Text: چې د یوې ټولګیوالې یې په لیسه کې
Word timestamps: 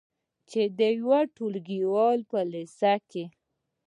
چې 0.49 0.61
د 0.79 0.81
یوې 0.99 1.21
ټولګیوالې 1.35 2.23
یې 2.25 2.27
په 2.29 2.39
لیسه 2.51 2.93
کې 3.09 3.25